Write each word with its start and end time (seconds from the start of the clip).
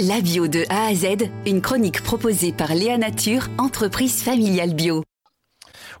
La 0.00 0.20
bio 0.20 0.48
de 0.48 0.64
A 0.70 0.86
à 0.88 0.94
Z, 0.94 1.30
une 1.46 1.60
chronique 1.60 2.02
proposée 2.02 2.52
par 2.52 2.74
Léa 2.74 2.98
Nature, 2.98 3.46
entreprise 3.58 4.24
familiale 4.24 4.74
bio. 4.74 5.04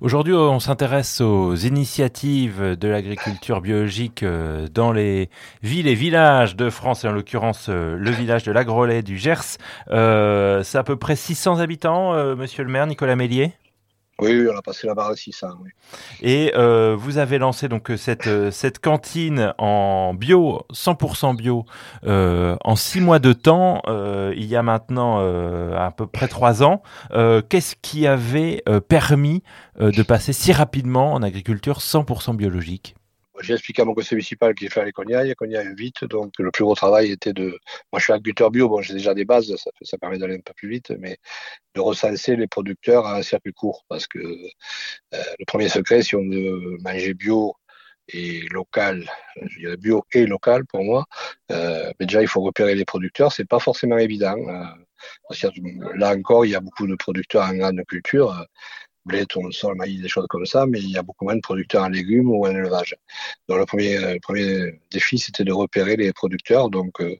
Aujourd'hui, 0.00 0.34
on 0.34 0.58
s'intéresse 0.58 1.20
aux 1.20 1.54
initiatives 1.54 2.76
de 2.76 2.88
l'agriculture 2.88 3.60
biologique 3.60 4.24
euh, 4.24 4.66
dans 4.66 4.90
les 4.90 5.30
villes 5.62 5.86
et 5.86 5.94
villages 5.94 6.56
de 6.56 6.70
France, 6.70 7.04
et 7.04 7.08
en 7.08 7.12
l'occurrence 7.12 7.66
euh, 7.68 7.96
le 7.96 8.10
village 8.10 8.42
de 8.42 8.50
l'Agrolet 8.50 9.02
du 9.02 9.16
Gers. 9.16 9.58
Euh, 9.92 10.64
c'est 10.64 10.78
à 10.78 10.82
peu 10.82 10.96
près 10.96 11.14
600 11.14 11.60
habitants, 11.60 12.34
monsieur 12.34 12.64
le 12.64 12.72
maire 12.72 12.88
Nicolas 12.88 13.14
Mélier? 13.14 13.52
Oui, 14.20 14.46
on 14.48 14.56
a 14.56 14.62
passé 14.62 14.86
la 14.86 14.94
barre 14.94 15.10
de 15.10 15.16
600. 15.16 15.48
Oui. 15.62 15.70
Et 16.22 16.52
euh, 16.54 16.94
vous 16.96 17.18
avez 17.18 17.38
lancé 17.38 17.68
donc 17.68 17.90
cette, 17.96 18.28
euh, 18.28 18.52
cette 18.52 18.78
cantine 18.78 19.52
en 19.58 20.14
bio, 20.14 20.62
100% 20.72 21.36
bio, 21.36 21.64
euh, 22.06 22.56
en 22.62 22.76
six 22.76 23.00
mois 23.00 23.18
de 23.18 23.32
temps, 23.32 23.82
euh, 23.86 24.32
il 24.36 24.44
y 24.44 24.54
a 24.54 24.62
maintenant 24.62 25.18
euh, 25.18 25.76
à 25.76 25.90
peu 25.90 26.06
près 26.06 26.28
trois 26.28 26.62
ans. 26.62 26.82
Qu'est-ce 27.48 27.74
qui 27.82 28.06
avait 28.06 28.62
permis 28.88 29.42
de 29.78 30.02
passer 30.02 30.32
si 30.32 30.52
rapidement 30.52 31.12
en 31.12 31.22
agriculture 31.22 31.78
100% 31.78 32.36
biologique? 32.36 32.94
J'ai 33.40 33.54
expliqué 33.54 33.82
à 33.82 33.84
mon 33.84 33.94
conseil 33.94 34.16
municipal 34.16 34.54
qu'il 34.54 34.70
fallait 34.70 34.92
qu'on 34.92 35.04
y 35.04 35.14
aille, 35.14 35.34
qu'on 35.34 35.48
y 35.48 35.56
aille 35.56 35.74
vite. 35.74 36.04
Donc, 36.04 36.34
le 36.38 36.50
plus 36.50 36.64
gros 36.64 36.74
travail 36.74 37.10
était 37.10 37.32
de. 37.32 37.58
Moi, 37.92 37.98
je 37.98 38.04
suis 38.04 38.12
agriculteur 38.12 38.50
bio, 38.50 38.68
bon, 38.68 38.80
j'ai 38.82 38.94
déjà 38.94 39.14
des 39.14 39.24
bases, 39.24 39.54
ça, 39.82 39.98
permet 39.98 40.18
d'aller 40.18 40.36
un 40.36 40.40
peu 40.40 40.52
plus 40.54 40.68
vite, 40.68 40.92
mais 40.98 41.18
de 41.74 41.80
recenser 41.80 42.36
les 42.36 42.46
producteurs 42.46 43.06
à 43.06 43.16
un 43.16 43.22
circuit 43.22 43.52
court. 43.52 43.84
Parce 43.88 44.06
que 44.06 44.18
euh, 44.18 45.22
le 45.38 45.44
premier 45.46 45.68
secret, 45.68 46.02
si 46.02 46.14
on 46.16 46.28
veut 46.28 46.78
manger 46.80 47.14
bio 47.14 47.54
et 48.08 48.42
local, 48.50 49.10
je 49.42 49.58
dirais 49.58 49.76
bio 49.76 50.04
et 50.12 50.26
local 50.26 50.64
pour 50.66 50.84
moi, 50.84 51.06
euh, 51.50 51.90
mais 51.98 52.06
déjà, 52.06 52.22
il 52.22 52.28
faut 52.28 52.42
repérer 52.42 52.74
les 52.74 52.84
producteurs. 52.84 53.32
C'est 53.32 53.48
pas 53.48 53.58
forcément 53.60 53.98
évident. 53.98 54.36
Euh, 54.38 54.64
là 55.96 56.14
encore, 56.14 56.46
il 56.46 56.52
y 56.52 56.54
a 56.54 56.60
beaucoup 56.60 56.86
de 56.86 56.94
producteurs 56.94 57.44
en 57.44 57.54
grande 57.54 57.82
culture 57.86 58.46
blé, 59.04 59.26
tournesol, 59.26 59.76
maïs, 59.76 60.00
des 60.00 60.08
choses 60.08 60.26
comme 60.28 60.46
ça, 60.46 60.66
mais 60.66 60.80
il 60.80 60.90
y 60.90 60.98
a 60.98 61.02
beaucoup 61.02 61.24
moins 61.24 61.36
de 61.36 61.40
producteurs 61.40 61.82
en 61.82 61.88
légumes 61.88 62.30
ou 62.30 62.46
en 62.46 62.50
élevage. 62.50 62.96
Donc 63.48 63.58
le 63.58 63.66
premier, 63.66 63.98
le 63.98 64.20
premier 64.20 64.80
défi, 64.90 65.18
c'était 65.18 65.44
de 65.44 65.52
repérer 65.52 65.96
les 65.96 66.12
producteurs. 66.12 66.70
Donc 66.70 67.00
euh, 67.00 67.16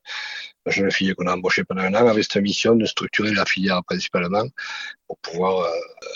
la 0.66 0.72
jeune 0.72 0.90
fille 0.90 1.14
qu'on 1.14 1.26
a 1.26 1.34
embauchée 1.34 1.64
pendant 1.64 1.82
un 1.82 1.94
an 1.94 2.06
avait 2.06 2.22
cette 2.22 2.36
mission 2.36 2.74
de 2.76 2.86
structurer 2.86 3.32
la 3.32 3.44
filière 3.44 3.82
principalement 3.84 4.44
pour 5.06 5.18
pouvoir 5.18 5.60
euh, 5.60 5.70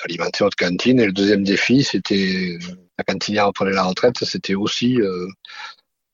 alimenter 0.04 0.44
notre 0.44 0.56
cantine. 0.56 1.00
Et 1.00 1.06
le 1.06 1.12
deuxième 1.12 1.44
défi, 1.44 1.84
c'était 1.84 2.58
la 2.98 3.04
cantinière 3.04 3.52
prenait 3.52 3.72
la 3.72 3.84
retraite, 3.84 4.24
c'était 4.24 4.54
aussi 4.54 5.00
euh, 5.00 5.28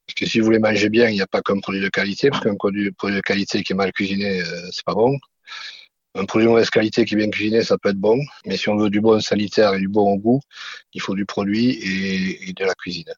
parce 0.06 0.14
que 0.16 0.26
si 0.26 0.38
vous 0.38 0.44
voulez 0.44 0.58
manger 0.58 0.90
bien, 0.90 1.08
il 1.08 1.14
n'y 1.14 1.22
a 1.22 1.26
pas 1.26 1.40
qu'un 1.40 1.60
produit 1.60 1.80
de 1.80 1.88
qualité, 1.88 2.30
parce 2.30 2.44
qu'un 2.44 2.56
produit, 2.56 2.90
de 2.90 3.20
qualité 3.20 3.62
qui 3.62 3.72
est 3.72 3.76
mal 3.76 3.92
cuisiné, 3.92 4.42
euh, 4.42 4.68
c'est 4.70 4.84
pas 4.84 4.94
bon. 4.94 5.18
Un 6.14 6.24
produit 6.26 6.46
de 6.46 6.50
mauvaise 6.50 6.70
qualité 6.70 7.04
qui 7.04 7.14
est 7.14 7.16
bien 7.16 7.30
cuisiné, 7.30 7.62
ça 7.62 7.76
peut 7.76 7.88
être 7.88 7.98
bon, 7.98 8.20
mais 8.46 8.56
si 8.56 8.68
on 8.68 8.76
veut 8.76 8.90
du 8.90 9.00
bon 9.00 9.20
sanitaire 9.20 9.74
et 9.74 9.78
du 9.78 9.88
bon 9.88 10.14
goût, 10.16 10.40
il 10.92 11.00
faut 11.00 11.14
du 11.14 11.26
produit 11.26 11.78
et, 11.82 12.52
de 12.52 12.64
la 12.64 12.74
cuisine. 12.74 13.12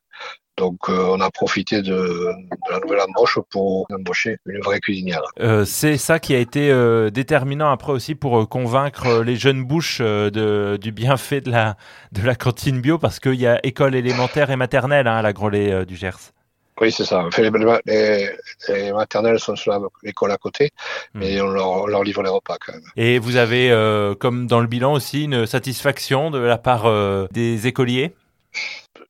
Donc 0.56 0.88
euh, 0.88 1.04
on 1.10 1.20
a 1.20 1.30
profité 1.30 1.82
de, 1.82 2.32
la 2.70 2.80
nouvelle 2.80 3.00
embauche 3.00 3.38
pour 3.50 3.86
embaucher 3.92 4.38
une 4.46 4.60
vraie 4.60 4.80
cuisinière. 4.80 5.20
Euh, 5.40 5.66
c'est 5.66 5.98
ça 5.98 6.18
qui 6.18 6.34
a 6.34 6.38
été 6.38 6.70
euh, 6.70 7.10
déterminant 7.10 7.70
après 7.70 7.92
aussi 7.92 8.14
pour 8.14 8.40
euh, 8.40 8.46
convaincre 8.46 9.22
les 9.22 9.36
jeunes 9.36 9.64
bouches 9.64 9.98
euh, 10.00 10.30
de, 10.30 10.78
du 10.78 10.92
bienfait 10.92 11.42
de 11.42 11.50
la, 11.50 11.76
de 12.12 12.22
la 12.22 12.34
cantine 12.34 12.80
bio 12.80 12.96
parce 12.96 13.20
qu'il 13.20 13.34
y 13.34 13.46
a 13.46 13.60
école 13.66 13.94
élémentaire 13.94 14.50
et 14.50 14.56
maternelle 14.56 15.06
hein, 15.06 15.16
à 15.16 15.22
la 15.22 15.34
Grelais 15.34 15.84
du 15.84 15.96
Gers. 15.96 16.32
Oui, 16.80 16.92
c'est 16.92 17.04
ça. 17.04 17.28
Les, 17.38 18.30
les, 18.68 18.92
maternelles 18.92 19.40
sont 19.40 19.56
sur 19.56 19.72
l'école 20.02 20.30
à 20.30 20.36
côté, 20.36 20.70
hmm. 21.14 21.18
mais 21.18 21.40
on 21.40 21.48
leur, 21.48 21.68
on 21.68 21.86
leur, 21.86 22.04
livre 22.04 22.22
les 22.22 22.28
repas 22.28 22.56
quand 22.64 22.74
même. 22.74 22.82
Et 22.96 23.18
vous 23.18 23.36
avez, 23.36 23.70
euh, 23.70 24.14
comme 24.14 24.46
dans 24.46 24.60
le 24.60 24.66
bilan 24.66 24.92
aussi, 24.92 25.24
une 25.24 25.46
satisfaction 25.46 26.30
de 26.30 26.38
la 26.38 26.58
part 26.58 26.86
euh, 26.86 27.26
des 27.30 27.66
écoliers? 27.66 28.14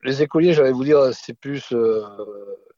Les 0.05 0.23
écoliers, 0.23 0.53
j'allais 0.53 0.73
vous 0.73 0.85
dire, 0.85 1.01
c'est 1.13 1.37
plus, 1.37 1.73
euh, 1.73 2.03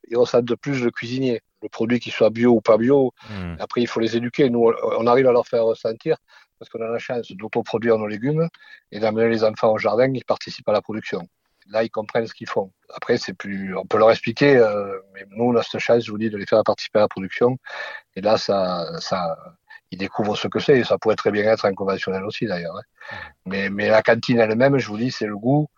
ils 0.09 0.17
ressentent 0.17 0.47
de 0.47 0.55
plus 0.55 0.83
le 0.83 0.91
cuisinier. 0.91 1.43
Le 1.63 1.69
produit 1.69 1.99
qui 1.99 2.11
soit 2.11 2.31
bio 2.31 2.53
ou 2.53 2.61
pas 2.61 2.79
bio, 2.79 3.13
hmm. 3.29 3.57
après 3.59 3.81
il 3.83 3.89
faut 3.89 4.01
les 4.01 4.17
éduquer. 4.17 4.49
Nous, 4.49 4.73
on 4.83 5.07
arrive 5.07 5.27
à 5.27 5.33
leur 5.33 5.47
faire 5.47 5.65
ressentir 5.65 6.17
parce 6.59 6.71
qu'on 6.71 6.81
a 6.81 6.89
la 6.89 6.99
chance 6.99 7.31
d'autoproduire 7.33 7.99
nos 7.99 8.07
légumes 8.07 8.49
et 8.91 9.01
d'amener 9.01 9.29
les 9.29 9.45
enfants 9.45 9.73
au 9.73 9.79
jardin 9.79 10.13
qui 10.13 10.23
participent 10.25 10.69
à 10.69 10.73
la 10.73 10.83
production 10.83 11.21
là, 11.69 11.83
ils 11.83 11.91
comprennent 11.91 12.27
ce 12.27 12.35
qu'ils 12.35 12.49
font. 12.49 12.73
Après, 12.95 13.19
c'est 13.19 13.35
plus, 13.35 13.77
on 13.77 13.87
peut 13.87 13.99
leur 13.99 14.11
expliquer, 14.11 14.57
euh, 14.57 14.99
mais 15.15 15.25
nous, 15.31 15.45
on 15.45 15.57
a 15.57 15.63
cette 15.63 15.81
chance, 15.81 16.05
je 16.05 16.11
vous 16.11 16.19
dis, 16.19 16.31
de 16.31 16.37
les 16.37 16.47
faire 16.47 16.63
participer 16.65 16.99
à 16.99 17.03
la 17.03 17.09
production. 17.09 17.59
Et 18.17 18.21
là, 18.21 18.39
ça, 18.39 18.99
ça, 19.01 19.37
ils 19.91 19.99
découvrent 19.99 20.37
ce 20.37 20.49
que 20.49 20.61
c'est. 20.61 20.85
Ça 20.85 20.99
pourrait 20.99 21.17
très 21.17 21.31
bien 21.31 21.45
être 21.45 21.65
un 21.65 21.75
conventionnel 21.75 22.25
aussi, 22.25 22.47
d'ailleurs. 22.47 22.77
Hein. 22.77 23.17
Mais, 23.47 23.71
mais 23.71 23.89
la 23.89 24.03
cantine 24.03 24.39
elle-même, 24.39 24.79
je 24.79 24.89
vous 24.89 24.99
dis, 24.99 25.11
c'est 25.11 25.27
le 25.27 25.37
goût, 25.37 25.69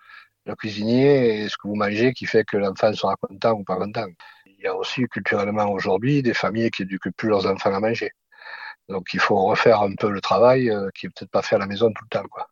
le 0.46 0.54
cuisinier 0.54 1.42
et 1.42 1.48
ce 1.48 1.56
que 1.56 1.68
vous 1.68 1.76
mangez 1.76 2.12
qui 2.12 2.26
fait 2.26 2.44
que 2.44 2.56
l'enfant 2.56 2.92
sera 2.92 3.16
content 3.16 3.52
ou 3.52 3.64
pas 3.64 3.76
content. 3.76 4.06
Il 4.46 4.64
y 4.64 4.66
a 4.66 4.74
aussi 4.74 5.06
culturellement 5.08 5.70
aujourd'hui 5.70 6.22
des 6.22 6.34
familles 6.34 6.70
qui 6.70 6.82
n'éduquent 6.82 7.14
plus 7.16 7.28
leurs 7.28 7.46
enfants 7.46 7.74
à 7.74 7.80
manger. 7.80 8.12
Donc 8.88 9.14
il 9.14 9.20
faut 9.20 9.36
refaire 9.44 9.82
un 9.82 9.94
peu 9.94 10.10
le 10.10 10.20
travail 10.20 10.70
euh, 10.70 10.90
qui 10.94 11.06
est 11.06 11.10
peut-être 11.10 11.30
pas 11.30 11.42
fait 11.42 11.56
à 11.56 11.58
la 11.58 11.66
maison 11.66 11.92
tout 11.92 12.04
le 12.04 12.08
temps, 12.08 12.26
quoi. 12.28 12.48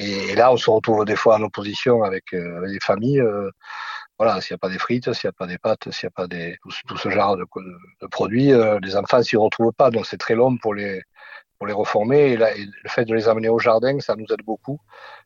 Et, 0.00 0.34
là, 0.34 0.52
on 0.52 0.56
se 0.56 0.70
retrouve 0.70 1.04
des 1.04 1.16
fois 1.16 1.36
en 1.36 1.42
opposition 1.42 2.02
avec, 2.02 2.32
euh, 2.32 2.58
avec 2.58 2.72
des 2.72 2.80
familles. 2.80 3.20
Euh, 3.20 3.50
voilà, 4.18 4.40
s'il 4.40 4.54
n'y 4.54 4.56
a 4.56 4.58
pas 4.58 4.68
des 4.68 4.78
frites, 4.78 5.12
s'il 5.12 5.28
n'y 5.28 5.30
a 5.30 5.32
pas 5.32 5.46
des 5.46 5.58
pâtes, 5.58 5.90
s'il 5.90 6.06
n'y 6.06 6.08
a 6.08 6.16
pas 6.16 6.26
des, 6.26 6.56
tout, 6.86 6.96
ce 6.96 7.10
genre 7.10 7.36
de, 7.36 7.44
de, 8.02 8.06
produits, 8.06 8.52
euh, 8.52 8.78
les 8.82 8.96
enfants 8.96 9.22
s'y 9.22 9.36
retrouvent 9.36 9.72
pas. 9.72 9.90
Donc 9.90 10.06
c'est 10.06 10.18
très 10.18 10.34
long 10.34 10.56
pour 10.58 10.74
les, 10.74 11.02
pour 11.60 11.66
les 11.66 11.74
reformer. 11.74 12.32
Et, 12.32 12.36
là, 12.38 12.56
et 12.56 12.64
le 12.64 12.88
fait 12.88 13.04
de 13.04 13.14
les 13.14 13.28
amener 13.28 13.50
au 13.50 13.58
jardin, 13.58 14.00
ça 14.00 14.16
nous 14.16 14.24
aide 14.32 14.42
beaucoup 14.44 14.80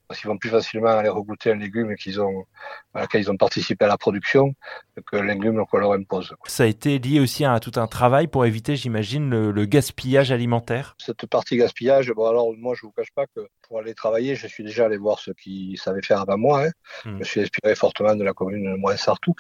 parce 0.09 0.21
qu'ils 0.21 0.29
vont 0.29 0.37
plus 0.37 0.51
facilement 0.51 0.89
aller 0.89 1.09
regoûter 1.09 1.53
un 1.53 1.55
légume 1.55 1.95
qu'ils 1.97 2.21
ont, 2.21 2.45
à 2.93 3.03
laquelle 3.03 3.23
ils 3.23 3.31
ont 3.31 3.37
participé 3.37 3.85
à 3.85 3.89
la 3.89 3.97
production 3.97 4.53
que 5.07 5.17
le 5.17 5.29
légume 5.29 5.65
qu'on 5.71 5.79
leur 5.79 5.93
impose. 5.93 6.35
Ça 6.47 6.65
a 6.65 6.67
été 6.67 6.99
lié 6.99 7.21
aussi 7.21 7.45
à 7.45 7.59
tout 7.61 7.73
un 7.77 7.87
travail 7.87 8.27
pour 8.27 8.45
éviter, 8.45 8.77
j'imagine, 8.77 9.31
le, 9.31 9.51
le, 9.51 9.65
gaspillage 9.65 10.31
alimentaire. 10.31 10.95
Cette 10.99 11.25
partie 11.27 11.57
gaspillage, 11.57 12.11
bon 12.13 12.27
alors 12.27 12.53
moi 12.59 12.75
je 12.77 12.83
vous 12.83 12.93
cache 12.93 13.13
pas 13.15 13.27
que 13.27 13.49
pour 13.63 13.79
aller 13.79 13.95
travailler, 13.95 14.35
je 14.35 14.47
suis 14.47 14.63
déjà 14.63 14.87
allé 14.87 14.99
voir 14.99 15.21
ceux 15.21 15.33
qui 15.33 15.79
savaient 15.83 16.03
faire 16.03 16.21
avant 16.21 16.37
moi. 16.37 16.67
Hein. 16.67 16.71
Mmh. 17.05 17.11
Je 17.11 17.11
me 17.11 17.25
suis 17.25 17.41
inspiré 17.41 17.75
fortement 17.75 18.15
de 18.15 18.25
la 18.25 18.35
commune 18.35 18.73
de 18.73 18.77
Moins-Sartoux, 18.77 19.37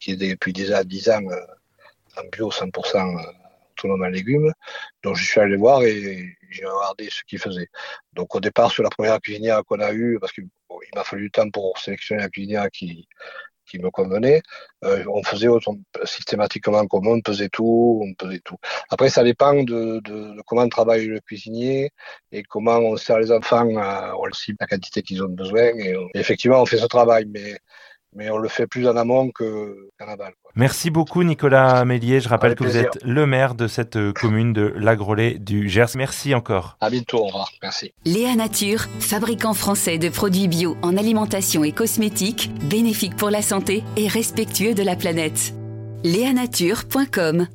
qui 0.00 0.12
est 0.12 0.16
depuis 0.16 0.52
déjà 0.52 0.82
10 0.82 1.10
ans 1.10 1.22
euh, 1.30 2.20
en 2.20 2.28
bio 2.32 2.50
100% 2.50 3.43
autonome 3.84 4.02
en 4.02 4.08
légumes. 4.08 4.52
Donc 5.02 5.16
je 5.16 5.24
suis 5.24 5.40
allé 5.40 5.56
voir 5.56 5.82
et 5.82 6.36
j'ai 6.50 6.64
regardé 6.64 7.08
ce 7.10 7.22
qu'ils 7.24 7.38
faisaient. 7.38 7.68
Donc 8.12 8.34
au 8.34 8.40
départ, 8.40 8.70
sur 8.70 8.82
la 8.82 8.90
première 8.90 9.20
cuisinière 9.20 9.62
qu'on 9.64 9.80
a 9.80 9.92
eue, 9.92 10.18
parce 10.20 10.32
qu'il 10.32 10.48
m'a 10.94 11.04
fallu 11.04 11.24
du 11.24 11.30
temps 11.30 11.50
pour 11.50 11.78
sélectionner 11.78 12.22
la 12.22 12.28
cuisinière 12.28 12.70
qui, 12.70 13.06
qui 13.66 13.78
me 13.78 13.90
convenait, 13.90 14.42
euh, 14.84 15.04
on 15.08 15.22
faisait 15.22 15.48
autant, 15.48 15.76
systématiquement 16.04 16.86
comme 16.86 17.06
on 17.06 17.20
pesait 17.20 17.48
tout, 17.48 18.00
on 18.02 18.14
pesait 18.14 18.40
tout. 18.44 18.56
Après, 18.90 19.08
ça 19.08 19.22
dépend 19.24 19.54
de, 19.54 20.00
de, 20.04 20.42
comment 20.46 20.68
travaille 20.68 21.06
le 21.06 21.20
cuisinier 21.20 21.90
et 22.32 22.42
comment 22.42 22.78
on 22.78 22.96
sert 22.96 23.18
les 23.18 23.32
enfants, 23.32 23.66
euh, 23.66 24.12
on 24.18 24.32
cible 24.32 24.58
la 24.60 24.66
quantité 24.66 25.02
qu'ils 25.02 25.22
ont 25.22 25.28
besoin. 25.28 25.62
Et, 25.76 25.94
et, 26.14 26.18
effectivement, 26.18 26.60
on 26.60 26.66
fait 26.66 26.78
ce 26.78 26.86
travail, 26.86 27.26
mais 27.26 27.58
mais 28.14 28.30
on 28.30 28.38
le 28.38 28.48
fait 28.48 28.66
plus 28.66 28.86
en 28.88 28.96
amont 28.96 29.30
qu'en 29.30 29.44
aval. 30.00 30.32
Quoi. 30.42 30.52
Merci 30.54 30.90
beaucoup 30.90 31.22
Nicolas 31.22 31.84
Mélier. 31.84 32.20
Je 32.20 32.28
rappelle 32.28 32.48
Avec 32.52 32.58
que 32.58 32.64
plaisir. 32.64 32.82
vous 32.82 32.98
êtes 32.98 33.04
le 33.04 33.26
maire 33.26 33.54
de 33.54 33.66
cette 33.66 33.96
euh, 33.96 34.12
commune 34.12 34.52
de 34.52 34.72
Lagrolet 34.76 35.38
du 35.38 35.68
Gers. 35.68 35.96
Merci 35.96 36.34
encore. 36.34 36.76
À 36.80 36.90
bientôt, 36.90 37.18
au 37.18 37.26
revoir. 37.26 37.50
Merci. 37.62 37.92
Léa 38.04 38.34
Nature, 38.36 38.86
fabricant 39.00 39.54
français 39.54 39.98
de 39.98 40.08
produits 40.08 40.48
bio 40.48 40.76
en 40.82 40.96
alimentation 40.96 41.64
et 41.64 41.72
cosmétiques, 41.72 42.50
bénéfique 42.68 43.16
pour 43.16 43.30
la 43.30 43.42
santé 43.42 43.82
et 43.96 44.08
respectueux 44.08 44.74
de 44.74 44.82
la 44.82 44.96
planète. 44.96 45.54
Léanature.com 46.04 47.46